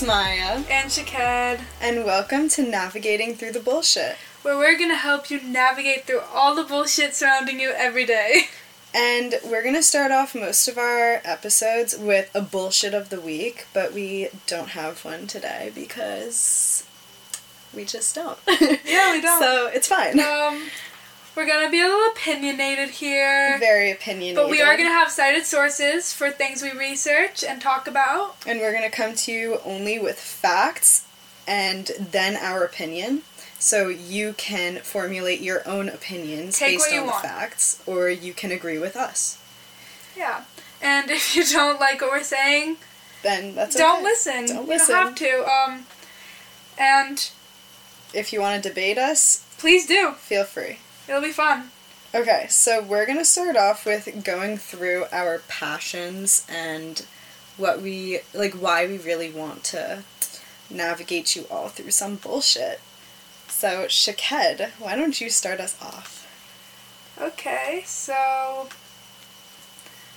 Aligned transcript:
It's 0.00 0.06
Maya, 0.06 0.64
and 0.70 0.90
Shaked, 0.90 1.60
and 1.78 2.06
welcome 2.06 2.48
to 2.48 2.62
Navigating 2.62 3.34
Through 3.34 3.52
the 3.52 3.60
Bullshit. 3.60 4.16
where 4.40 4.56
we're 4.56 4.78
gonna 4.78 4.94
help 4.94 5.30
you 5.30 5.42
navigate 5.42 6.06
through 6.06 6.22
all 6.32 6.54
the 6.54 6.64
bullshit 6.64 7.14
surrounding 7.14 7.60
you 7.60 7.72
every 7.76 8.06
day. 8.06 8.48
And 8.94 9.34
we're 9.44 9.62
gonna 9.62 9.82
start 9.82 10.10
off 10.10 10.34
most 10.34 10.68
of 10.68 10.78
our 10.78 11.20
episodes 11.22 11.98
with 11.98 12.30
a 12.34 12.40
bullshit 12.40 12.94
of 12.94 13.10
the 13.10 13.20
week, 13.20 13.66
but 13.74 13.92
we 13.92 14.30
don't 14.46 14.70
have 14.70 15.04
one 15.04 15.26
today 15.26 15.70
because 15.74 16.82
we 17.74 17.84
just 17.84 18.14
don't. 18.14 18.38
Yeah, 18.48 19.12
we 19.12 19.20
don't. 19.20 19.38
So 19.42 19.66
it's 19.66 19.86
fine. 19.86 20.18
Um, 20.18 20.62
we're 21.36 21.46
gonna 21.46 21.70
be 21.70 21.80
a 21.80 21.84
little 21.86 22.10
opinionated 22.12 22.90
here, 22.90 23.56
Very 23.58 23.90
opinionated. 23.90 24.36
but 24.36 24.50
we 24.50 24.60
are 24.62 24.76
gonna 24.76 24.90
have 24.90 25.10
cited 25.10 25.46
sources 25.46 26.12
for 26.12 26.30
things 26.30 26.62
we 26.62 26.72
research 26.72 27.42
and 27.44 27.60
talk 27.62 27.86
about. 27.86 28.36
And 28.46 28.60
we're 28.60 28.72
gonna 28.72 28.90
come 28.90 29.14
to 29.14 29.32
you 29.32 29.60
only 29.64 29.98
with 29.98 30.18
facts 30.20 31.04
and 31.46 31.90
then 31.98 32.36
our 32.36 32.64
opinion. 32.64 33.22
So 33.58 33.88
you 33.88 34.32
can 34.38 34.78
formulate 34.78 35.40
your 35.40 35.66
own 35.68 35.88
opinions 35.90 36.58
Take 36.58 36.78
based 36.78 36.92
on 36.94 37.06
the 37.06 37.12
facts, 37.12 37.82
or 37.86 38.08
you 38.08 38.32
can 38.32 38.50
agree 38.50 38.78
with 38.78 38.96
us. 38.96 39.36
Yeah, 40.16 40.44
and 40.80 41.10
if 41.10 41.36
you 41.36 41.44
don't 41.44 41.78
like 41.78 42.00
what 42.00 42.10
we're 42.10 42.22
saying, 42.22 42.78
Then 43.22 43.54
that's 43.54 43.76
don't 43.76 43.96
okay. 43.96 44.04
listen. 44.04 44.46
Don't 44.46 44.66
listen. 44.68 44.88
you 44.96 45.02
don't 45.02 45.06
have 45.08 45.14
to. 45.18 45.50
Um, 45.72 45.86
and 46.78 47.30
If 48.14 48.32
you 48.32 48.40
want 48.40 48.62
to 48.62 48.66
debate 48.68 48.96
us, 48.96 49.44
please 49.58 49.86
do. 49.86 50.12
feel 50.12 50.44
free. 50.44 50.78
It'll 51.10 51.20
be 51.20 51.32
fun. 51.32 51.70
Okay, 52.14 52.46
so 52.48 52.80
we're 52.80 53.04
gonna 53.04 53.24
start 53.24 53.56
off 53.56 53.84
with 53.84 54.22
going 54.22 54.56
through 54.56 55.06
our 55.10 55.40
passions 55.48 56.46
and 56.48 57.04
what 57.56 57.82
we 57.82 58.20
like, 58.32 58.54
why 58.54 58.86
we 58.86 58.96
really 58.96 59.28
want 59.28 59.64
to 59.64 60.04
navigate 60.70 61.34
you 61.34 61.46
all 61.50 61.66
through 61.66 61.90
some 61.90 62.14
bullshit. 62.14 62.80
So, 63.48 63.88
Shaked, 63.88 64.60
why 64.78 64.94
don't 64.94 65.20
you 65.20 65.30
start 65.30 65.58
us 65.58 65.76
off? 65.82 66.28
Okay, 67.20 67.82
so 67.86 68.68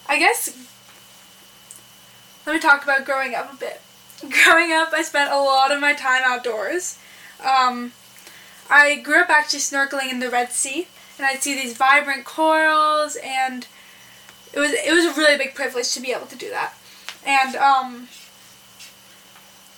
I 0.07 0.19
guess 0.19 0.55
let 2.45 2.53
me 2.53 2.59
talk 2.59 2.83
about 2.83 3.03
growing 3.03 3.33
up 3.33 3.51
a 3.51 3.55
bit. 3.55 3.81
Growing 4.21 4.71
up, 4.71 4.93
I 4.93 5.01
spent 5.01 5.31
a 5.31 5.37
lot 5.37 5.71
of 5.71 5.81
my 5.81 5.93
time 5.93 6.21
outdoors. 6.23 6.99
Um, 7.43 7.93
I 8.73 8.95
grew 8.95 9.21
up 9.21 9.29
actually 9.29 9.59
snorkeling 9.59 10.09
in 10.09 10.19
the 10.19 10.31
Red 10.31 10.51
Sea, 10.51 10.87
and 11.17 11.27
I'd 11.27 11.43
see 11.43 11.53
these 11.53 11.77
vibrant 11.77 12.25
corals, 12.25 13.15
and 13.23 13.67
it 14.51 14.59
was 14.59 14.71
it 14.71 14.91
was 14.91 15.05
a 15.05 15.19
really 15.19 15.37
big 15.37 15.53
privilege 15.53 15.93
to 15.93 16.01
be 16.01 16.11
able 16.11 16.25
to 16.25 16.35
do 16.35 16.49
that. 16.49 16.73
And 17.23 17.55
um, 17.55 18.07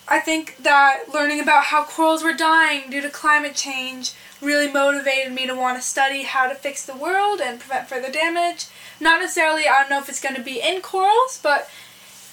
I 0.07 0.19
think 0.19 0.57
that 0.63 1.13
learning 1.13 1.41
about 1.41 1.65
how 1.65 1.83
corals 1.83 2.23
were 2.23 2.33
dying 2.33 2.89
due 2.89 3.01
to 3.01 3.09
climate 3.09 3.53
change 3.53 4.13
really 4.41 4.71
motivated 4.71 5.33
me 5.33 5.45
to 5.45 5.55
want 5.55 5.77
to 5.77 5.85
study 5.85 6.23
how 6.23 6.47
to 6.47 6.55
fix 6.55 6.85
the 6.85 6.95
world 6.95 7.41
and 7.41 7.59
prevent 7.59 7.89
further 7.89 8.11
damage. 8.11 8.67
Not 9.01 9.19
necessarily, 9.19 9.67
I 9.67 9.81
don't 9.81 9.89
know 9.89 9.99
if 9.99 10.07
it's 10.07 10.21
going 10.21 10.35
to 10.35 10.41
be 10.41 10.61
in 10.61 10.81
corals, 10.81 11.37
but 11.43 11.69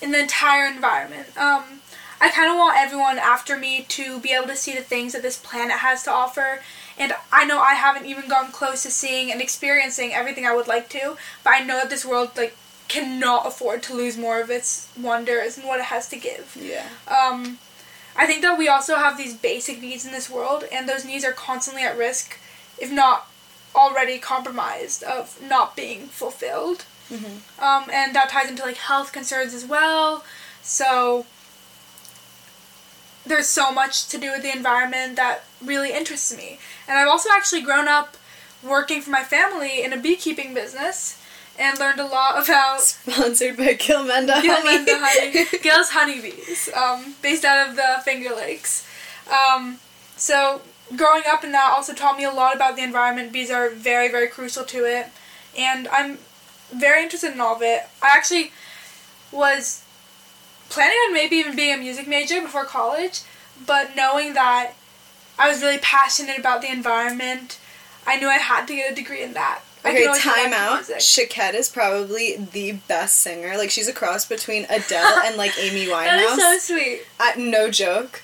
in 0.00 0.12
the 0.12 0.20
entire 0.20 0.66
environment. 0.66 1.36
Um, 1.36 1.82
kind 2.33 2.51
of 2.51 2.57
want 2.57 2.79
everyone 2.79 3.19
after 3.19 3.59
me 3.59 3.85
to 3.89 4.19
be 4.19 4.33
able 4.33 4.48
to 4.48 4.57
see 4.57 4.75
the 4.75 4.83
things 4.83 5.13
that 5.13 5.23
this 5.23 5.39
planet 5.39 5.79
has 5.79 6.03
to 6.05 6.11
offer. 6.11 6.61
And 6.98 7.13
I 7.31 7.45
know 7.45 7.61
I 7.61 7.75
haven't 7.75 8.07
even 8.07 8.29
gone 8.29 8.53
close 8.53 8.83
to 8.83 8.91
seeing 8.91 9.31
and 9.31 9.41
experiencing 9.41 10.13
everything 10.13 10.47
I 10.47 10.55
would 10.55 10.67
like 10.67 10.89
to, 10.91 11.17
but 11.45 11.51
I 11.51 11.61
know 11.61 11.79
that 11.79 11.91
this 11.91 12.05
world 12.05 12.31
like 12.37 12.57
cannot 12.89 13.47
afford 13.47 13.83
to 13.85 13.95
lose 13.95 14.17
more 14.19 14.41
of 14.41 14.51
its 14.51 14.89
wonders 15.01 15.57
and 15.57 15.67
what 15.67 15.81
it 15.81 15.87
has 15.87 16.09
to 16.09 16.17
give. 16.17 16.57
Yeah. 16.61 16.89
Um, 17.07 17.59
I 18.17 18.27
think 18.27 18.43
that 18.43 18.59
we 18.59 18.69
also 18.69 18.97
have 18.97 19.17
these 19.17 19.35
basic 19.35 19.81
needs 19.81 20.05
in 20.05 20.13
this 20.13 20.29
world, 20.29 20.64
and 20.70 20.89
those 20.89 21.05
needs 21.05 21.25
are 21.25 21.33
constantly 21.33 21.83
at 21.83 21.97
risk, 21.97 22.39
if 22.79 22.93
not 22.93 23.27
already 23.75 24.19
compromised, 24.19 25.03
of 25.03 25.39
not 25.43 25.75
being 25.75 26.07
fulfilled. 26.07 26.85
Mm-hmm. 27.11 27.64
Um, 27.64 27.91
and 27.91 28.14
that 28.14 28.29
ties 28.31 28.51
into 28.51 28.63
like 28.63 28.77
health 28.77 29.13
concerns 29.13 29.55
as 29.55 29.64
well. 29.64 30.25
So 30.63 31.27
there's 33.24 33.48
so 33.48 33.72
much 33.72 34.08
to 34.08 34.18
do 34.18 34.33
with 34.33 34.42
the 34.42 34.55
environment 34.55 35.16
that 35.16 35.44
really 35.64 35.92
interests 35.92 36.36
me. 36.36 36.58
And 36.88 36.98
I've 36.98 37.08
also 37.08 37.28
actually 37.33 37.62
grown 37.62 37.88
up 37.88 38.16
working 38.62 39.00
for 39.00 39.10
my 39.10 39.22
family 39.22 39.83
in 39.83 39.92
a 39.92 39.96
beekeeping 39.96 40.55
business 40.55 41.20
and 41.58 41.78
learned 41.78 42.00
a 42.00 42.06
lot 42.06 42.42
about 42.42 42.80
Sponsored 42.80 43.56
by 43.56 43.74
Kilmenda 43.74 44.34
Honey. 44.34 44.48
Gilmenda 44.48 45.00
honey, 45.00 45.58
Gil's 45.62 45.90
honeybees, 45.90 46.70
um, 46.74 47.14
based 47.22 47.44
out 47.44 47.68
of 47.68 47.77
the 47.77 48.00
Finger 48.05 48.34
Lakes. 48.34 48.86
Um, 49.30 49.78
so 50.16 50.62
growing 50.96 51.24
up 51.27 51.44
in 51.44 51.52
that 51.52 51.70
also 51.72 51.92
taught 51.92 52.16
me 52.16 52.24
a 52.24 52.30
lot 52.30 52.54
about 52.54 52.77
the 52.77 52.83
environment. 52.83 53.33
Bees 53.33 53.50
are 53.50 53.70
very, 53.70 54.08
very 54.10 54.28
crucial 54.28 54.64
to 54.64 54.84
it, 54.84 55.08
and 55.56 55.89
I'm 55.89 56.18
very 56.72 57.02
interested 57.02 57.33
in 57.33 57.40
all 57.40 57.56
of 57.56 57.62
it. 57.62 57.83
I 58.02 58.10
actually 58.14 58.52
was 59.30 59.82
planning 60.72 60.96
on 61.08 61.12
maybe 61.14 61.36
even 61.36 61.55
being 61.56 61.74
a 61.74 61.77
music 61.77 62.06
major 62.08 62.40
before 62.40 62.64
college, 62.64 63.20
but 63.66 63.94
knowing 63.94 64.34
that 64.34 64.72
I 65.38 65.48
was 65.48 65.62
really 65.62 65.78
passionate 65.78 66.38
about 66.38 66.62
the 66.62 66.70
environment, 66.72 67.58
I 68.06 68.16
knew 68.18 68.28
I 68.28 68.38
had 68.38 68.66
to 68.66 68.74
get 68.74 68.92
a 68.92 68.94
degree 68.94 69.22
in 69.22 69.34
that. 69.34 69.60
I 69.84 69.90
Okay, 69.90 69.98
could 69.98 70.06
always 70.08 70.24
go 70.24 70.30
back 70.30 70.44
time 70.44 70.52
out. 70.52 70.74
music. 70.88 71.00
Is 71.55 71.68
probably 71.68 72.36
the 72.36 72.72
best 72.88 73.16
singer. 73.18 73.56
Like 73.58 73.70
she's 73.70 73.88
a 73.88 73.92
cross 73.92 74.24
between 74.24 74.64
Adele 74.70 75.20
and 75.24 75.36
like 75.36 75.52
Amy 75.58 75.86
Winehouse. 75.86 76.36
That 76.36 76.36
is 76.56 76.62
so 76.64 76.74
sweet. 76.74 77.02
I, 77.18 77.34
no 77.36 77.68
joke. 77.70 78.22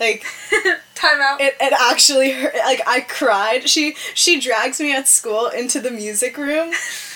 Like 0.00 0.24
time 0.94 1.20
out. 1.20 1.40
it, 1.40 1.54
it 1.60 1.72
actually 1.72 2.32
hurt. 2.32 2.54
Like 2.56 2.80
I 2.86 3.00
cried. 3.00 3.68
She 3.68 3.94
she 4.14 4.40
drags 4.40 4.80
me 4.80 4.94
at 4.94 5.06
school 5.06 5.46
into 5.46 5.80
the 5.80 5.90
music 5.90 6.36
room, 6.36 6.72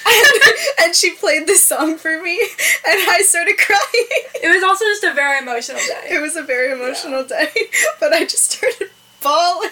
and, 0.06 0.26
and 0.80 0.94
she 0.94 1.10
played 1.14 1.46
this 1.46 1.66
song 1.66 1.96
for 1.96 2.22
me, 2.22 2.40
and 2.40 2.98
I 3.08 3.20
started 3.22 3.56
crying. 3.58 4.06
It 4.42 4.54
was 4.54 4.62
also 4.62 4.84
just 4.84 5.04
a 5.04 5.12
very 5.12 5.38
emotional 5.38 5.80
day. 5.80 6.14
It 6.14 6.22
was 6.22 6.36
a 6.36 6.42
very 6.42 6.72
emotional 6.72 7.24
day, 7.24 7.50
but 8.00 8.12
I 8.12 8.20
just 8.20 8.52
started 8.52 8.90
bawling. 9.22 9.70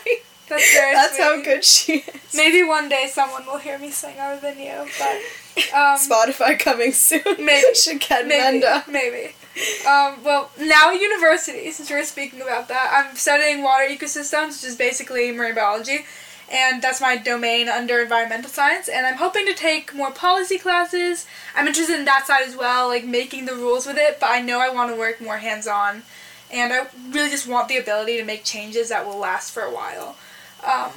That's 0.48 0.72
very 0.74 0.94
That's 0.94 1.18
how 1.18 1.42
good 1.42 1.64
she 1.64 1.98
is. 1.98 2.34
Maybe 2.34 2.62
one 2.62 2.88
day 2.88 3.08
someone 3.10 3.46
will 3.46 3.58
hear 3.58 3.78
me 3.78 3.90
sing 3.90 4.14
other 4.20 4.40
than 4.40 4.58
you, 4.60 4.88
but 4.98 5.16
um, 5.74 5.98
Spotify 5.98 6.58
coming 6.58 6.92
soon. 6.92 7.22
Maybe. 7.38 7.74
Shaked 7.74 8.10
maybe, 8.10 8.60
Menda. 8.60 8.86
maybe. 8.88 9.34
Um, 9.86 10.22
well, 10.22 10.50
now 10.60 10.90
university, 10.90 11.70
since 11.70 11.90
we're 11.90 12.04
speaking 12.04 12.42
about 12.42 12.68
that, 12.68 12.90
I'm 12.92 13.16
studying 13.16 13.62
water 13.62 13.86
ecosystems, 13.88 14.48
which 14.48 14.64
is 14.64 14.76
basically 14.76 15.32
marine 15.32 15.54
biology, 15.54 16.04
and 16.52 16.82
that's 16.82 17.00
my 17.00 17.16
domain 17.16 17.66
under 17.68 18.02
environmental 18.02 18.50
science. 18.50 18.86
And 18.86 19.06
I'm 19.06 19.16
hoping 19.16 19.46
to 19.46 19.54
take 19.54 19.94
more 19.94 20.10
policy 20.10 20.58
classes. 20.58 21.26
I'm 21.54 21.66
interested 21.66 21.98
in 21.98 22.04
that 22.04 22.26
side 22.26 22.42
as 22.46 22.54
well, 22.54 22.88
like 22.88 23.06
making 23.06 23.46
the 23.46 23.54
rules 23.54 23.86
with 23.86 23.96
it. 23.96 24.20
But 24.20 24.30
I 24.30 24.42
know 24.42 24.60
I 24.60 24.68
want 24.68 24.92
to 24.92 24.98
work 24.98 25.22
more 25.22 25.38
hands-on, 25.38 26.02
and 26.52 26.72
I 26.72 26.88
really 27.10 27.30
just 27.30 27.48
want 27.48 27.68
the 27.68 27.78
ability 27.78 28.18
to 28.18 28.24
make 28.24 28.44
changes 28.44 28.90
that 28.90 29.06
will 29.06 29.18
last 29.18 29.52
for 29.52 29.62
a 29.62 29.74
while. 29.74 30.16
Um, 30.66 30.90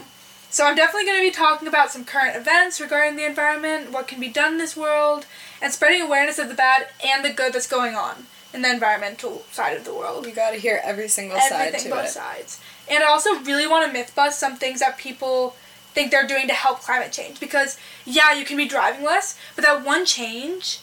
so 0.50 0.66
I'm 0.66 0.76
definitely 0.76 1.06
going 1.06 1.20
to 1.20 1.30
be 1.30 1.36
talking 1.36 1.68
about 1.68 1.92
some 1.92 2.04
current 2.04 2.36
events 2.36 2.82
regarding 2.82 3.16
the 3.16 3.26
environment, 3.26 3.92
what 3.92 4.08
can 4.08 4.20
be 4.20 4.28
done 4.28 4.54
in 4.54 4.58
this 4.58 4.76
world, 4.76 5.28
and 5.62 5.72
spreading 5.72 6.02
awareness 6.02 6.40
of 6.40 6.50
the 6.50 6.56
bad 6.56 6.88
and 7.06 7.24
the 7.24 7.32
good 7.32 7.54
that's 7.54 7.68
going 7.68 7.96
on 7.96 8.26
in 8.54 8.62
the 8.62 8.72
environmental 8.72 9.44
side 9.52 9.78
of 9.78 9.86
the 9.86 9.94
world. 9.94 10.26
You 10.26 10.32
gotta 10.32 10.58
hear 10.58 10.82
every 10.84 11.08
single 11.08 11.40
side 11.40 11.68
Everything, 11.68 11.92
to 11.92 11.98
both 11.98 12.06
it. 12.06 12.10
sides. 12.10 12.60
And 12.90 13.04
I 13.04 13.08
also 13.08 13.36
really 13.42 13.68
want 13.68 13.86
to 13.88 13.94
myth 13.94 14.14
bust 14.16 14.40
some 14.40 14.56
things 14.56 14.80
that 14.80 14.98
people 14.98 15.56
think 15.94 16.12
they're 16.12 16.28
doing 16.28 16.48
to 16.48 16.54
help 16.54 16.80
climate 16.82 17.12
change. 17.12 17.40
Because, 17.40 17.78
yeah, 18.06 18.34
you 18.34 18.46
can 18.46 18.58
be 18.58 18.68
driving 18.68 19.04
less, 19.04 19.38
but 19.56 19.64
that 19.66 19.86
one 19.86 20.06
change 20.06 20.80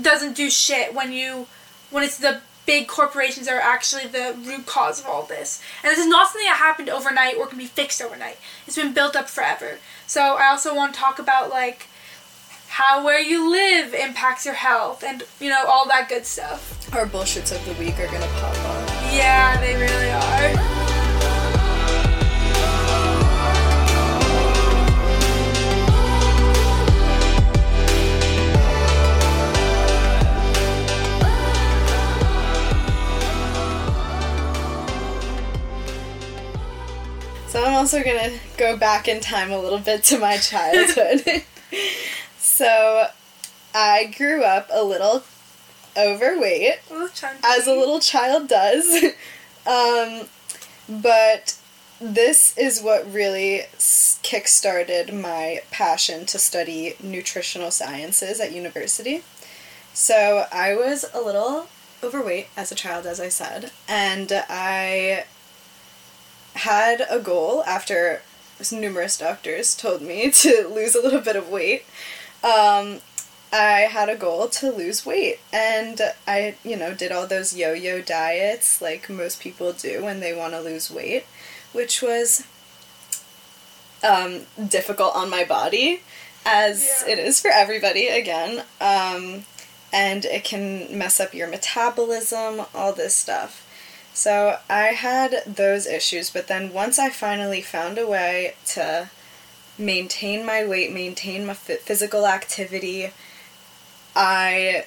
doesn't 0.00 0.36
do 0.36 0.48
shit 0.48 0.94
when 0.94 1.12
you, 1.12 1.46
when 1.90 2.04
it's 2.04 2.18
the 2.18 2.40
big 2.66 2.86
corporations 2.86 3.46
that 3.46 3.54
are 3.54 3.60
actually 3.60 4.06
the 4.06 4.36
root 4.46 4.64
cause 4.66 5.00
of 5.00 5.06
all 5.06 5.24
this. 5.24 5.60
And 5.82 5.90
this 5.90 5.98
is 5.98 6.06
not 6.06 6.28
something 6.28 6.46
that 6.46 6.56
happened 6.56 6.88
overnight 6.88 7.36
or 7.36 7.46
can 7.46 7.58
be 7.58 7.64
fixed 7.66 8.00
overnight. 8.00 8.38
It's 8.66 8.76
been 8.76 8.94
built 8.94 9.16
up 9.16 9.28
forever. 9.28 9.78
So 10.06 10.36
I 10.36 10.46
also 10.48 10.74
want 10.74 10.94
to 10.94 11.00
talk 11.00 11.18
about, 11.18 11.50
like, 11.50 11.88
how 12.70 13.04
where 13.04 13.20
you 13.20 13.50
live 13.50 13.92
impacts 13.92 14.46
your 14.46 14.54
health 14.54 15.02
and, 15.02 15.24
you 15.40 15.50
know, 15.50 15.64
all 15.66 15.88
that 15.88 16.08
good 16.08 16.24
stuff. 16.24 16.88
Our 16.94 17.04
bullshits 17.04 17.50
of 17.50 17.64
the 17.66 17.72
week 17.84 17.98
are 17.98 18.06
gonna 18.06 18.28
pop 18.38 18.56
up. 18.64 18.88
Yeah, 19.12 19.60
they 19.60 19.74
really 19.74 20.10
are. 20.10 20.90
So 37.48 37.64
I'm 37.64 37.74
also 37.74 38.04
gonna 38.04 38.38
go 38.56 38.76
back 38.76 39.08
in 39.08 39.20
time 39.20 39.50
a 39.50 39.58
little 39.58 39.80
bit 39.80 40.04
to 40.04 40.20
my 40.20 40.36
childhood. 40.36 41.42
so 42.60 43.06
I 43.74 44.12
grew 44.18 44.44
up 44.44 44.68
a 44.70 44.84
little 44.84 45.22
overweight, 45.96 46.80
A 46.90 46.92
little 46.92 47.08
as 47.42 47.66
a 47.66 47.72
little 47.72 48.00
child 48.00 48.48
does. 48.48 49.02
um, 49.66 50.28
but 50.86 51.56
this 51.98 52.54
is 52.58 52.82
what 52.82 53.10
really 53.10 53.62
kickstarted 54.22 55.18
my 55.18 55.60
passion 55.70 56.26
to 56.26 56.38
study 56.38 56.96
nutritional 57.02 57.70
sciences 57.70 58.40
at 58.40 58.52
university. 58.52 59.22
So 59.94 60.44
I 60.52 60.76
was 60.76 61.06
a 61.14 61.22
little 61.22 61.68
overweight 62.04 62.48
as 62.58 62.70
a 62.70 62.74
child, 62.74 63.06
as 63.06 63.20
I 63.20 63.30
said, 63.30 63.70
and 63.88 64.30
I 64.50 65.24
had 66.56 67.06
a 67.08 67.20
goal 67.20 67.64
after 67.64 68.20
numerous 68.70 69.16
doctors 69.16 69.74
told 69.74 70.02
me 70.02 70.30
to 70.42 70.68
lose 70.68 70.94
a 70.94 71.00
little 71.00 71.22
bit 71.22 71.36
of 71.36 71.48
weight. 71.48 71.84
Um, 72.42 73.00
I 73.52 73.88
had 73.90 74.08
a 74.08 74.16
goal 74.16 74.48
to 74.48 74.70
lose 74.70 75.04
weight, 75.04 75.40
and 75.52 76.00
I, 76.26 76.54
you 76.64 76.76
know, 76.76 76.94
did 76.94 77.10
all 77.12 77.26
those 77.26 77.54
yo 77.56 77.72
yo 77.72 78.00
diets 78.00 78.80
like 78.80 79.10
most 79.10 79.40
people 79.40 79.72
do 79.72 80.02
when 80.04 80.20
they 80.20 80.32
want 80.32 80.52
to 80.54 80.60
lose 80.60 80.90
weight, 80.90 81.26
which 81.72 82.00
was 82.00 82.44
um, 84.02 84.42
difficult 84.68 85.14
on 85.14 85.28
my 85.30 85.44
body, 85.44 86.00
as 86.46 87.02
Yeah. 87.06 87.12
it 87.14 87.18
is 87.18 87.40
for 87.40 87.50
everybody 87.50 88.06
again. 88.08 88.64
Um, 88.80 89.44
and 89.92 90.24
it 90.24 90.44
can 90.44 90.96
mess 90.96 91.18
up 91.18 91.34
your 91.34 91.48
metabolism, 91.48 92.62
all 92.74 92.92
this 92.92 93.14
stuff. 93.16 93.66
So 94.14 94.58
I 94.68 94.88
had 94.88 95.42
those 95.46 95.86
issues, 95.86 96.30
but 96.30 96.46
then 96.46 96.72
once 96.72 96.98
I 96.98 97.10
finally 97.10 97.60
found 97.62 97.98
a 97.98 98.06
way 98.06 98.54
to 98.66 99.10
maintain 99.80 100.44
my 100.44 100.64
weight, 100.64 100.92
maintain 100.92 101.46
my 101.46 101.54
phy- 101.54 101.76
physical 101.76 102.26
activity, 102.26 103.10
I 104.14 104.84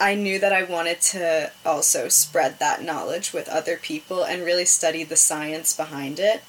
I 0.00 0.14
knew 0.14 0.38
that 0.40 0.52
I 0.52 0.64
wanted 0.64 1.00
to 1.12 1.52
also 1.64 2.08
spread 2.08 2.58
that 2.58 2.82
knowledge 2.82 3.32
with 3.32 3.48
other 3.48 3.76
people 3.76 4.24
and 4.24 4.42
really 4.42 4.64
study 4.64 5.04
the 5.04 5.16
science 5.16 5.76
behind 5.76 6.18
it. 6.18 6.42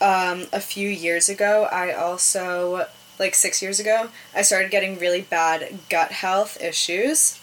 Um, 0.00 0.46
a 0.52 0.60
few 0.60 0.88
years 0.88 1.28
ago, 1.28 1.68
I 1.72 1.92
also, 1.92 2.86
like 3.18 3.34
six 3.34 3.60
years 3.60 3.80
ago, 3.80 4.10
I 4.34 4.42
started 4.42 4.70
getting 4.70 5.00
really 5.00 5.22
bad 5.22 5.78
gut 5.88 6.12
health 6.12 6.62
issues. 6.62 7.40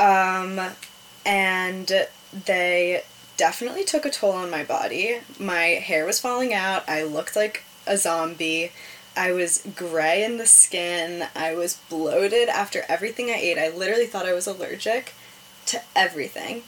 Um, 0.00 0.60
and 1.24 2.08
they 2.32 3.04
definitely 3.36 3.84
took 3.84 4.04
a 4.04 4.10
toll 4.10 4.32
on 4.32 4.50
my 4.50 4.64
body. 4.64 5.18
My 5.38 5.64
hair 5.64 6.04
was 6.04 6.18
falling 6.18 6.52
out. 6.52 6.88
I 6.88 7.04
looked 7.04 7.36
like 7.36 7.62
a 7.86 7.96
zombie. 7.96 8.72
I 9.16 9.32
was 9.32 9.66
gray 9.76 10.24
in 10.24 10.38
the 10.38 10.46
skin. 10.46 11.28
I 11.34 11.54
was 11.54 11.78
bloated 11.88 12.48
after 12.48 12.84
everything 12.88 13.30
I 13.30 13.34
ate. 13.34 13.58
I 13.58 13.68
literally 13.68 14.06
thought 14.06 14.26
I 14.26 14.32
was 14.32 14.46
allergic 14.46 15.14
to 15.66 15.80
everything. 15.94 16.62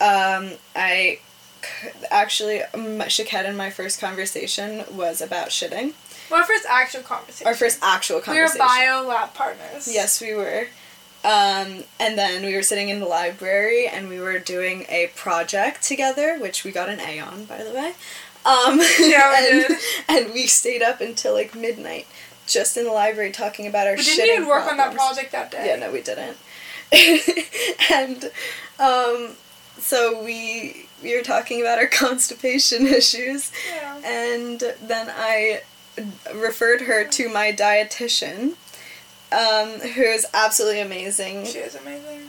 Um, 0.00 0.52
I 0.74 1.20
actually, 2.10 2.62
Shaked 3.08 3.34
and 3.34 3.56
my 3.56 3.70
first 3.70 4.00
conversation 4.00 4.84
was 4.90 5.20
about 5.20 5.48
shitting. 5.48 5.94
Well, 6.30 6.40
our 6.40 6.46
first 6.46 6.66
actual 6.68 7.02
conversation. 7.02 7.46
Our 7.46 7.54
first 7.54 7.78
actual 7.82 8.20
conversation. 8.20 8.54
We 8.54 8.60
were 8.60 8.66
bio 8.66 9.06
lab 9.06 9.34
partners. 9.34 9.92
Yes, 9.92 10.20
we 10.20 10.34
were. 10.34 10.68
Um, 11.22 11.84
and 11.98 12.16
then 12.16 12.46
we 12.46 12.54
were 12.54 12.62
sitting 12.62 12.88
in 12.88 12.98
the 12.98 13.06
library 13.06 13.86
and 13.86 14.08
we 14.08 14.18
were 14.18 14.38
doing 14.38 14.86
a 14.88 15.10
project 15.14 15.82
together, 15.82 16.38
which 16.38 16.64
we 16.64 16.72
got 16.72 16.88
an 16.88 16.98
A 17.00 17.18
on, 17.18 17.44
by 17.44 17.62
the 17.62 17.70
way. 17.70 17.92
Um, 18.44 18.80
Yeah, 18.98 19.30
we 19.30 19.50
and, 19.60 19.68
did. 19.68 19.78
and 20.08 20.32
we 20.34 20.46
stayed 20.46 20.82
up 20.82 21.00
until 21.00 21.34
like 21.34 21.54
midnight, 21.54 22.06
just 22.46 22.76
in 22.76 22.84
the 22.84 22.92
library 22.92 23.30
talking 23.32 23.66
about 23.66 23.86
our 23.86 23.96
We 23.96 24.02
didn't 24.02 24.36
even 24.36 24.48
work 24.48 24.66
on 24.70 24.76
that 24.78 24.94
project 24.94 25.32
that 25.32 25.50
day. 25.50 25.66
Yeah, 25.66 25.76
no, 25.76 25.90
we 25.92 26.00
didn't. 26.02 26.36
and 27.90 28.30
um, 28.78 29.36
so 29.78 30.22
we 30.24 30.86
we 31.02 31.16
were 31.16 31.22
talking 31.22 31.60
about 31.60 31.78
our 31.78 31.86
constipation 32.04 32.86
issues, 32.86 33.52
Yeah. 33.74 34.00
and 34.04 34.60
then 34.82 35.08
I 35.10 35.62
referred 36.34 36.82
her 36.82 37.04
to 37.04 37.28
my 37.28 37.52
dietitian, 37.52 38.54
um, 39.32 39.80
who 39.80 40.02
is 40.02 40.26
absolutely 40.34 40.80
amazing. 40.80 41.44
She 41.46 41.58
is 41.58 41.74
amazing. 41.74 42.22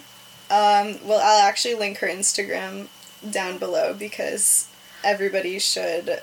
Um, 0.49 0.99
well, 1.07 1.19
I'll 1.23 1.47
actually 1.47 1.75
link 1.75 1.99
her 1.99 2.07
Instagram 2.07 2.87
down 3.29 3.57
below 3.57 3.93
because 3.93 4.67
everybody 5.03 5.59
should, 5.59 6.21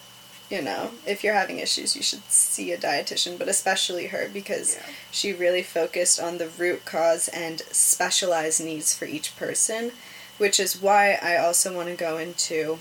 you 0.51 0.63
know, 0.63 0.91
if 1.07 1.23
you're 1.23 1.35
having 1.35 1.59
issues, 1.59 1.95
you 1.97 2.03
should 2.03 2.23
see 2.31 2.73
a 2.73 2.79
dietitian, 2.79 3.39
but 3.39 3.49
especially 3.49 4.07
her 4.09 4.29
because 4.33 4.77
Yeah. 4.77 4.83
she 5.11 5.33
really 5.33 5.63
focused 5.63 6.19
on 6.21 6.39
the 6.39 6.49
root 6.49 6.85
cause 6.85 7.29
and 7.29 7.61
specialized 7.73 8.61
needs 8.65 8.95
for 8.95 9.05
each 9.05 9.37
person, 9.37 9.93
which 10.39 10.59
is 10.61 10.81
why 10.81 11.19
I 11.21 11.37
also 11.37 11.75
want 11.75 11.89
to 11.89 11.95
go 11.95 12.17
into 12.19 12.79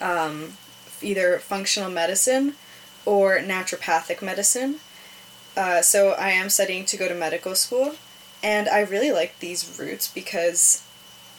um, 0.00 0.56
either 1.02 1.38
functional 1.38 1.90
medicine 1.90 2.54
or 3.04 3.38
naturopathic 3.38 4.22
medicine. 4.22 4.80
Uh, 5.56 5.82
so 5.82 6.12
I 6.12 6.30
am 6.30 6.48
studying 6.50 6.84
to 6.86 6.96
go 6.96 7.08
to 7.08 7.14
medical 7.14 7.54
school, 7.54 7.96
and 8.42 8.68
I 8.68 8.80
really 8.80 9.12
like 9.12 9.38
these 9.38 9.78
routes 9.78 10.08
because 10.08 10.82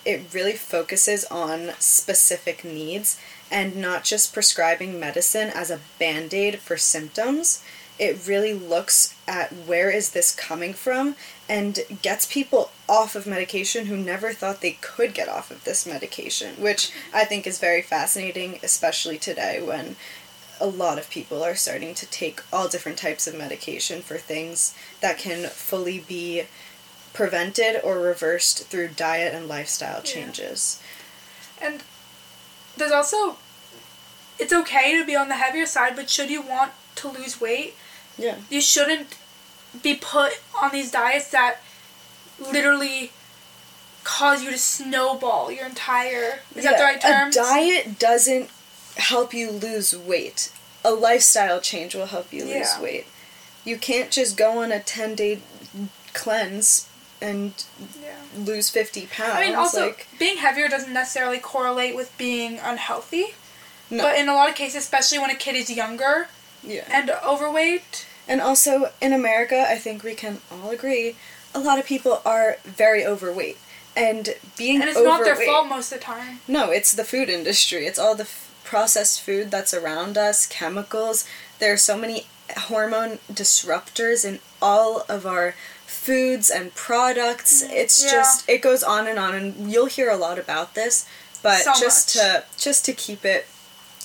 it 0.06 0.34
really 0.34 0.54
focuses 0.54 1.26
on 1.26 1.72
specific 1.80 2.64
needs 2.64 3.20
and 3.52 3.76
not 3.76 4.04
just 4.04 4.34
prescribing 4.34 5.00
medicine 5.00 5.50
as 5.50 5.72
a 5.72 5.80
band 6.00 6.34
aid 6.34 6.60
for 6.60 6.78
symptoms. 6.78 7.64
It 7.98 8.28
really 8.28 8.54
looks 8.54 9.16
at 9.28 9.52
where 9.52 9.90
is 9.90 10.12
this 10.12 10.36
coming 10.36 10.74
from 10.74 11.16
and 11.48 11.80
gets 12.02 12.26
people 12.26 12.72
off 12.90 13.16
of 13.16 13.26
medication 13.26 13.86
who 13.86 13.96
never 13.98 14.34
thought 14.34 14.62
they 14.62 14.78
could 14.82 15.14
get 15.14 15.30
off 15.30 15.50
of 15.50 15.64
this 15.64 15.86
medication, 15.86 16.62
which 16.62 16.92
I 17.14 17.26
think 17.26 17.48
is 17.48 17.60
very 17.60 17.82
fascinating, 17.82 18.60
especially 18.62 19.18
today 19.18 19.62
when 19.62 19.96
a 20.60 20.68
lot 20.68 20.98
of 20.98 21.10
people 21.10 21.44
are 21.44 21.56
starting 21.56 21.94
to 21.96 22.06
take 22.06 22.42
all 22.52 22.68
different 22.68 22.98
types 22.98 23.28
of 23.28 23.38
medication 23.38 24.02
for 24.02 24.18
things 24.18 24.76
that 25.02 25.18
can 25.18 25.50
fully 25.50 26.00
be 26.00 26.44
prevented 27.16 27.80
or 27.84 28.00
reversed 28.00 28.68
through 28.68 28.90
diet 28.90 29.34
and 29.34 29.48
lifestyle 29.48 30.02
Yeah. 30.04 30.12
changes. 30.14 30.80
And 31.60 31.82
there's 32.78 32.92
also, 32.92 33.38
it's 34.38 34.54
okay 34.54 34.96
to 34.98 35.06
be 35.06 35.16
on 35.16 35.30
the 35.30 35.36
heavier 35.36 35.66
side, 35.66 35.96
but 35.96 36.10
should 36.10 36.30
you 36.30 36.42
want 36.42 36.74
to 36.96 37.08
lose 37.08 37.40
weight, 37.42 37.76
Yeah. 38.18 38.36
you 38.50 38.62
shouldn't 38.62 39.16
be 39.82 39.96
put 39.96 40.40
on 40.62 40.72
these 40.72 40.92
diets 40.92 41.30
that 41.30 41.62
literally 42.40 43.12
cause 44.04 44.44
you 44.44 44.52
to 44.52 44.58
snowball 44.58 45.52
your 45.52 45.66
entire. 45.66 46.42
Is 46.56 46.64
that 46.66 46.78
the 46.78 46.84
right 46.84 47.02
term? 47.02 47.30
A 47.30 47.32
diet 47.32 47.98
doesn't 47.98 48.50
help 48.98 49.34
you 49.34 49.50
lose 49.52 49.96
weight. 49.96 50.50
A 50.84 50.92
lifestyle 50.92 51.60
change 51.60 51.96
will 51.96 52.06
help 52.06 52.32
you 52.32 52.44
lose 52.44 52.54
Yeah. 52.74 52.80
weight. 52.82 53.08
You 53.64 53.78
can't 53.78 54.12
just 54.12 54.38
go 54.38 54.62
on 54.62 54.72
a 54.72 54.80
10 54.80 55.16
day 55.16 55.42
cleanse 56.14 56.86
and 57.22 57.54
Yeah. 58.02 58.16
lose 58.38 58.70
50 58.70 59.08
pounds. 59.08 59.34
I 59.36 59.46
mean, 59.46 59.56
also 59.56 59.88
like, 59.88 60.08
being 60.20 60.38
heavier 60.38 60.68
doesn't 60.68 60.94
necessarily 60.94 61.38
correlate 61.40 61.96
with 61.96 62.16
being 62.18 62.60
unhealthy. 62.60 63.36
no. 63.90 64.04
But 64.04 64.18
in 64.18 64.28
a 64.30 64.34
lot 64.34 64.50
of 64.50 64.56
cases, 64.56 64.78
especially 64.84 65.20
when 65.20 65.30
a 65.30 65.36
kid 65.36 65.56
is 65.56 65.70
younger 65.70 66.28
yeah. 66.64 66.84
and 66.90 67.10
overweight, 67.26 68.06
And 68.28 68.42
also 68.42 68.92
in 69.00 69.14
America, 69.14 69.66
I 69.70 69.78
think 69.78 70.04
we 70.04 70.16
can 70.16 70.42
all 70.52 70.72
agree, 70.72 71.16
a 71.54 71.60
lot 71.60 71.78
of 71.78 71.86
people 71.86 72.22
are 72.26 72.58
very 72.66 73.06
overweight. 73.06 73.58
And 73.96 74.34
being 74.58 74.82
and 74.82 74.90
it's 74.90 74.98
overweight, 74.98 75.20
not 75.20 75.24
their 75.26 75.36
fault 75.46 75.68
most 75.70 75.92
of 75.92 76.00
the 76.00 76.04
time. 76.06 76.40
No, 76.48 76.72
it's 76.72 76.92
the 76.92 77.04
food 77.06 77.30
industry. 77.30 77.86
It's 77.86 78.00
all 78.00 78.16
the 78.16 78.24
f- 78.24 78.50
processed 78.64 79.22
food 79.22 79.52
that's 79.52 79.74
around 79.76 80.18
us, 80.18 80.48
chemicals. 80.48 81.26
There 81.60 81.72
are 81.72 81.78
so 81.78 81.96
many 81.98 82.26
hormone 82.58 83.20
disruptors 83.32 84.26
in 84.26 84.40
all 84.62 85.06
of 85.08 85.26
our 85.26 85.54
foods 85.86 86.50
and 86.50 86.74
products. 86.76 87.62
It's 87.62 88.04
Yeah. 88.04 88.12
just 88.12 88.50
it 88.50 88.60
goes 88.62 88.84
on 88.84 89.08
and 89.08 89.18
on 89.20 89.34
and 89.36 89.72
you'll 89.72 89.86
hear 89.88 90.10
a 90.10 90.18
lot 90.18 90.38
about 90.40 90.74
this, 90.76 91.06
but 91.42 91.64
So 91.64 91.74
just 91.80 92.16
much. 92.16 92.24
to 92.24 92.44
just 92.58 92.86
to 92.86 92.94
keep 92.94 93.24
it 93.26 93.48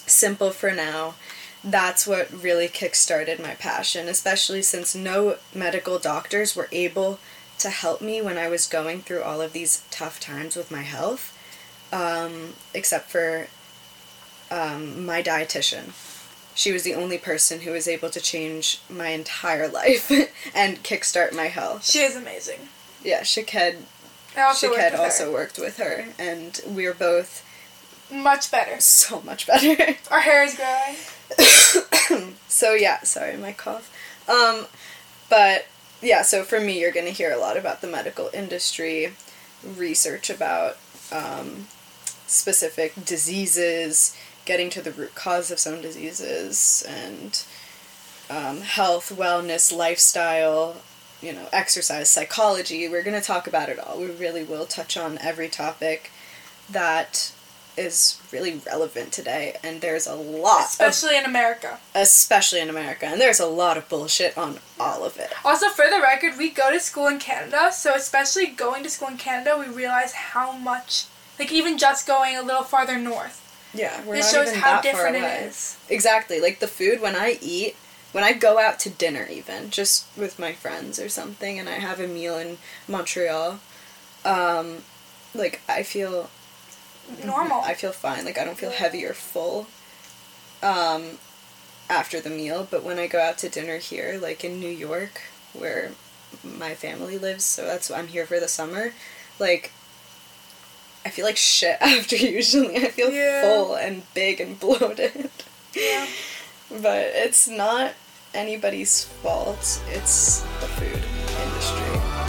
simple 0.07 0.51
for 0.51 0.73
now, 0.73 1.15
that's 1.63 2.07
what 2.07 2.31
really 2.43 2.69
kickstarted 2.69 3.39
my 3.41 3.55
passion, 3.55 4.09
especially 4.09 4.63
since 4.63 4.95
no 4.95 5.37
medical 5.55 5.99
doctors 5.99 6.57
were 6.57 6.69
able 6.73 7.19
to 7.59 7.69
help 7.71 8.01
me 8.01 8.23
when 8.23 8.39
I 8.39 8.49
was 8.49 8.67
going 8.67 9.03
through 9.03 9.23
all 9.23 9.41
of 9.43 9.53
these 9.53 9.83
tough 9.91 10.19
times 10.19 10.57
with 10.57 10.71
my 10.71 10.83
health, 10.83 11.37
um, 11.93 12.55
except 12.73 13.11
for 13.11 13.49
um, 14.51 15.05
my 15.05 15.23
dietitian. 15.23 15.93
She 16.55 16.73
was 16.73 16.83
the 16.83 16.95
only 16.95 17.17
person 17.19 17.61
who 17.61 17.71
was 17.71 17.89
able 17.89 18.11
to 18.11 18.21
change 18.21 18.81
my 18.91 19.09
entire 19.09 19.69
life 19.69 20.11
and 20.55 20.83
kickstart 20.83 21.35
my 21.35 21.47
health. 21.47 21.85
She 21.89 22.01
is 22.01 22.17
amazing. 22.17 22.69
Yeah, 23.03 23.23
Shaked, 23.23 23.55
I 23.55 24.43
also 24.43 24.69
worked 24.69 24.81
Shaked 24.81 24.97
also 24.97 25.27
her. 25.27 25.33
worked 25.33 25.59
with 25.59 25.77
her, 25.79 26.07
and 26.19 26.61
we 26.67 26.87
are 26.87 26.95
both 26.95 27.47
much 28.13 28.51
better. 28.51 28.81
so 28.81 29.23
much 29.23 29.47
better. 29.47 29.95
Our 30.11 30.21
hair 30.21 30.45
is 30.45 30.57
growing. 30.57 32.35
so 32.49 32.75
yeah, 32.75 33.01
sorry, 33.03 33.37
my 33.37 33.53
cough. 33.53 33.91
Um, 34.29 34.67
but 35.29 35.67
yeah, 36.03 36.23
so 36.23 36.43
for 36.43 36.61
me, 36.61 36.81
you're 36.81 36.93
gonna 36.93 37.11
hear 37.11 37.33
a 37.33 37.39
lot 37.39 37.57
about 37.57 37.81
the 37.81 37.87
medical 37.87 38.31
industry, 38.35 39.13
research 39.65 40.29
about 40.31 40.77
um, 41.13 41.67
specific 42.27 43.05
diseases, 43.05 44.17
getting 44.51 44.69
to 44.69 44.83
the 44.83 44.91
root 44.91 45.15
cause 45.15 45.53
of 45.53 45.61
some 45.61 45.81
diseases, 45.81 46.85
and 46.89 47.45
um, 48.29 48.63
health, 48.63 49.13
wellness, 49.17 49.73
lifestyle, 49.73 50.75
you 51.23 51.33
know, 51.33 51.49
exercise, 51.53 52.11
psychology. 52.11 52.89
We're 52.89 53.05
going 53.05 53.21
to 53.21 53.25
talk 53.25 53.47
about 53.47 53.69
it 53.69 53.79
all. 53.79 54.01
We 54.01 54.11
really 54.11 54.43
will 54.43 54.67
touch 54.67 54.97
on 54.97 55.19
every 55.19 55.49
topic 55.49 56.11
that 56.69 57.33
is 57.77 58.21
really 58.33 58.61
relevant 58.67 59.13
today 59.13 59.57
and 59.63 59.81
there's 59.81 60.09
a 60.09 60.15
lot 60.15 60.67
especially 60.67 61.17
of, 61.17 61.23
in 61.23 61.31
America. 61.31 61.79
Especially 61.95 62.61
in 62.61 62.69
America 62.69 63.07
and 63.07 63.21
there's 63.21 63.39
a 63.39 63.47
lot 63.47 63.79
of 63.79 63.89
bullshit 63.89 64.37
on 64.37 64.59
all 64.81 65.05
of 65.05 65.17
it. 65.17 65.33
Also 65.45 65.69
for 65.69 65.85
the 65.89 66.01
record, 66.03 66.37
we 66.37 66.51
go 66.51 66.73
to 66.73 66.81
school 66.81 67.07
in 67.07 67.21
Canada, 67.21 67.71
so 67.73 67.95
especially 67.95 68.47
going 68.49 68.83
to 68.83 68.91
school 68.91 69.09
in 69.09 69.17
Canada, 69.17 69.57
we 69.57 69.73
realize 69.73 70.13
how 70.13 70.51
much 70.51 71.07
like 71.39 71.53
even 71.53 71.79
just 71.79 72.07
going 72.07 72.37
a 72.37 72.43
little 72.43 72.65
farther 72.65 72.99
north. 72.99 73.40
Yeah, 73.75 74.05
we're 74.05 74.17
it 74.17 74.21
not 74.21 74.31
shows 74.31 74.49
even 74.49 74.61
how 74.61 74.73
that 74.73 74.83
different 74.83 75.17
far 75.17 75.25
away. 75.25 75.39
it 75.45 75.47
is. 75.49 75.79
Exactly. 75.89 76.41
Like 76.41 76.61
the 76.61 76.69
food 76.69 77.01
when 77.01 77.17
I 77.17 77.39
eat 77.41 77.77
when 78.13 78.25
I 78.25 78.33
go 78.33 78.59
out 78.59 78.81
to 78.81 78.91
dinner 78.91 79.29
even 79.31 79.71
just 79.71 80.07
with 80.17 80.39
my 80.39 80.53
friends 80.53 80.99
or 80.99 81.09
something 81.09 81.59
and 81.59 81.69
I 81.69 81.75
have 81.75 82.01
a 82.01 82.09
meal 82.09 82.37
in 82.37 82.59
Montreal 82.89 83.61
um 84.25 84.79
like 85.35 85.61
I 85.69 85.83
feel 85.83 86.29
normal. 87.25 87.61
I 87.61 87.75
feel 87.75 87.93
fine. 87.93 88.25
Like 88.25 88.39
I 88.39 88.45
don't 88.45 88.59
feel 88.59 88.71
heavy 88.71 89.05
or 89.05 89.15
full 89.15 89.67
um, 90.63 91.19
after 91.89 92.21
the 92.21 92.31
meal. 92.31 92.67
But 92.71 92.83
when 92.83 92.99
I 92.99 93.07
go 93.07 93.21
out 93.21 93.39
to 93.39 93.49
dinner 93.49 93.79
here, 93.79 94.19
like 94.21 94.45
in 94.45 94.61
New 94.61 94.69
York, 94.71 95.21
where 95.53 95.93
my 96.45 96.75
family 96.75 97.19
lives, 97.19 97.45
so 97.45 97.65
that's 97.65 97.91
why 97.91 97.99
I'm 97.99 98.09
here 98.09 98.27
for 98.27 98.41
the 98.41 98.49
summer. 98.49 98.93
Like 99.39 99.73
I 101.05 101.11
feel 101.11 101.25
like 101.25 101.37
shit 101.37 101.77
after 101.81 102.17
usually. 102.17 102.77
I 102.77 102.89
feel 102.89 103.11
yeah. 103.11 103.43
full 103.43 103.75
and 103.75 104.03
big 104.15 104.41
and 104.41 104.59
bloated. 104.59 105.31
Yeah. 105.75 106.07
but 106.71 107.11
it's 107.15 107.49
not 107.49 107.93
anybody's 108.35 109.05
fault. 109.05 109.83
It's 109.89 110.41
the 110.41 110.67
food 110.67 111.03
industry. 111.43 112.21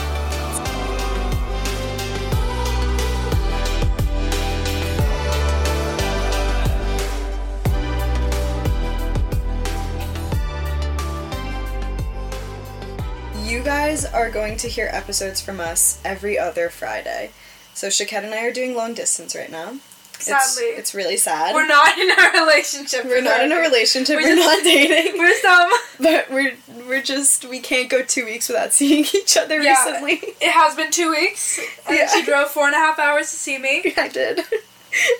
you 13.51 13.62
guys 13.62 14.06
are 14.06 14.32
going 14.32 14.56
to 14.56 14.70
hear 14.70 14.90
episodes 14.94 15.42
from 15.42 15.60
us 15.60 16.00
every 16.06 16.40
other 16.40 16.70
Friday. 16.70 17.32
So 17.81 17.89
Shaked 17.89 18.13
and 18.13 18.31
I 18.31 18.45
are 18.45 18.53
doing 18.53 18.75
long 18.75 18.93
distance 18.93 19.35
right 19.35 19.50
now. 19.50 19.77
Sadly. 20.19 20.65
It's, 20.65 20.79
it's 20.79 20.93
really 20.93 21.17
sad. 21.17 21.55
We're 21.55 21.65
not 21.65 21.97
in 21.97 22.11
a 22.11 22.39
relationship. 22.39 23.05
We're 23.05 23.23
not 23.23 23.43
in 23.43 23.51
a 23.51 23.55
relationship. 23.55 24.17
We're, 24.17 24.21
we're 24.21 24.35
just, 24.35 24.47
not 24.47 24.63
dating. 24.63 25.17
We're 25.17 25.39
some. 25.41 25.71
But 26.00 26.29
we're 26.29 26.53
we're 26.88 27.01
just 27.01 27.43
we 27.50 27.59
can't 27.59 27.89
go 27.89 28.03
two 28.03 28.25
weeks 28.25 28.50
without 28.50 28.71
seeing 28.79 29.05
each 29.15 29.35
other 29.35 29.59
yeah, 29.59 29.83
recently. 29.83 30.13
It 30.39 30.51
has 30.51 30.75
been 30.75 30.91
two 30.91 31.09
weeks. 31.09 31.57
And 31.88 31.97
yeah. 31.97 32.07
she 32.07 32.23
drove 32.23 32.50
four 32.50 32.67
and 32.67 32.75
a 32.75 32.77
half 32.77 33.00
hours 33.00 33.31
to 33.31 33.35
see 33.35 33.57
me. 33.57 33.95
I 33.97 34.07
did. 34.07 34.41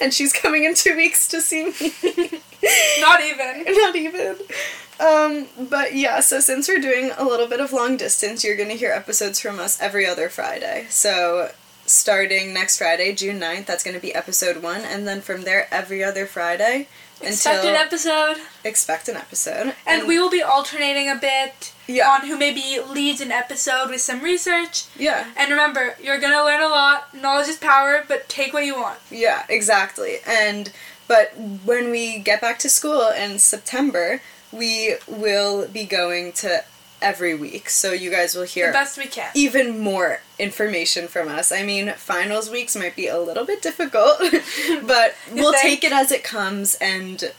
And 0.02 0.14
she's 0.14 0.34
coming 0.34 0.66
in 0.66 0.76
two 0.76 0.98
weeks 0.98 1.30
to 1.30 1.40
see 1.40 1.68
me. 1.68 2.42
not 3.00 3.22
even. 3.22 3.64
Not 3.70 3.96
even. 3.96 4.36
Um, 5.00 5.48
but 5.70 5.96
yeah, 5.96 6.20
so 6.20 6.42
since 6.42 6.68
we're 6.68 6.82
doing 6.82 7.12
a 7.18 7.24
little 7.24 7.48
bit 7.48 7.62
of 7.62 7.72
long 7.72 7.96
distance, 7.96 8.44
you're 8.44 8.58
gonna 8.58 8.74
hear 8.74 8.92
episodes 8.92 9.40
from 9.40 9.62
us 9.62 9.82
every 9.82 10.06
other 10.06 10.28
Friday. 10.28 10.88
So 10.90 11.52
starting 11.92 12.54
next 12.54 12.78
Friday, 12.78 13.14
June 13.14 13.40
9th, 13.40 13.66
that's 13.66 13.84
gonna 13.84 14.00
be 14.00 14.14
episode 14.14 14.64
one, 14.64 14.82
and 14.82 15.08
then 15.08 15.22
from 15.22 15.44
there 15.44 15.68
every 15.72 16.04
other 16.04 16.26
Friday. 16.26 16.88
Expect 17.24 17.66
an 17.66 17.76
episode. 17.76 18.38
Expect 18.64 19.08
an 19.08 19.16
episode. 19.16 19.76
And, 19.86 20.02
and, 20.02 20.08
we 20.08 20.20
will 20.20 20.32
be 20.32 20.42
alternating 20.42 21.08
a 21.08 21.16
bit 21.16 21.72
yeah. 21.88 22.10
on 22.10 22.26
who 22.26 22.38
maybe 22.38 22.80
leads 22.88 23.22
an 23.22 23.32
episode 23.32 23.90
with 23.90 24.02
some 24.02 24.22
research. 24.22 24.86
Yeah. 24.98 25.28
And 25.38 25.52
remember, 25.52 25.96
you're 26.02 26.20
gonna 26.20 26.44
learn 26.44 26.64
a 26.64 26.68
lot. 26.68 27.14
Knowledge 27.14 27.48
is 27.48 27.58
power, 27.58 28.04
but 28.08 28.28
take 28.28 28.54
what 28.54 28.66
you 28.66 28.76
want. 28.76 29.00
Yeah, 29.12 29.46
exactly. 29.50 30.18
And 30.26 30.72
but 31.08 31.38
when 31.38 31.92
we 31.92 32.20
get 32.20 32.42
back 32.42 32.58
to 32.60 32.70
school 32.70 33.10
in 33.10 33.38
September, 33.38 34.22
we 34.52 34.96
will 35.08 35.68
be 35.68 35.86
going 35.86 36.32
to 36.34 36.64
every 37.02 37.36
week, 37.36 37.70
so 37.70 37.92
you 37.92 38.12
guys 38.12 38.36
will 38.36 38.44
hear 38.44 38.68
the 38.68 38.74
best 38.74 38.98
we 38.98 39.06
can. 39.06 39.32
Even 39.34 39.80
more 39.80 40.22
information 40.40 41.08
from 41.08 41.28
us. 41.28 41.52
I 41.52 41.64
mean, 41.64 41.94
finals 41.98 42.50
weeks 42.50 42.76
might 42.76 42.96
be 42.96 43.08
a 43.08 43.20
little 43.20 43.46
bit 43.46 43.62
difficult, 43.62 44.20
but 44.84 45.16
we'll 45.32 45.54
take 45.54 45.84
it 45.84 45.92
as 45.92 46.12
it 46.12 46.24
comes 46.24 46.76
and 46.76 47.32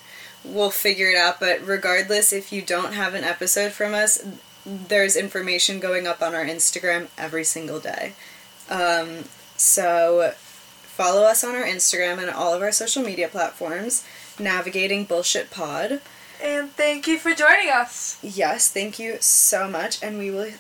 we'll 0.45 0.71
figure 0.71 1.09
it 1.09 1.17
out. 1.17 1.41
But 1.41 1.67
regardless, 1.67 2.33
if 2.33 2.53
you 2.53 2.63
don't 2.63 2.93
have 2.93 3.15
an 3.15 3.25
episode 3.25 3.73
from 3.73 3.95
us, 3.95 4.25
there's 4.65 5.17
information 5.17 5.81
going 5.81 6.07
up 6.07 6.23
on 6.23 6.35
our 6.35 6.45
Instagram 6.45 7.09
every 7.19 7.45
single 7.45 7.81
day. 7.81 8.13
Um, 8.71 9.25
so 9.57 10.33
follow 10.37 11.23
us 11.23 11.43
on 11.43 11.55
our 11.55 11.65
Instagram 11.65 12.19
and 12.19 12.31
all 12.31 12.55
of 12.55 12.63
our 12.63 12.73
social 12.73 13.03
media 13.03 13.29
platforms. 13.29 14.07
Navigating 14.39 15.05
Bullshit 15.05 15.51
Pod. 15.51 16.01
And 16.43 16.71
thank 16.73 17.07
you 17.07 17.19
for 17.19 17.35
joining 17.35 17.71
us. 17.71 18.19
Yes, 18.23 18.71
thank 18.71 18.99
you 18.99 19.19
so 19.21 19.69
much. 19.69 20.03
And 20.03 20.19
we 20.19 20.31
will 20.31 20.51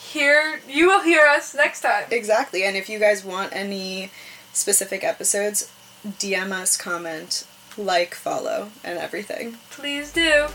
hear 0.00 0.60
you 0.68 0.86
will 0.86 1.02
hear 1.02 1.26
us 1.26 1.54
next 1.54 1.80
time. 1.80 2.04
Exactly. 2.10 2.64
And 2.64 2.76
if 2.76 2.88
you 2.88 2.98
guys 2.98 3.24
want 3.24 3.52
any 3.52 4.10
specific 4.52 5.02
episodes, 5.02 5.70
DM 6.06 6.52
us, 6.52 6.76
comment, 6.76 7.46
like, 7.76 8.14
follow, 8.14 8.70
and 8.84 8.98
everything. 8.98 9.58
Please 9.70 10.12
do. 10.12 10.48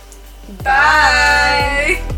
Bye. 0.63 2.01
Bye. 2.08 2.13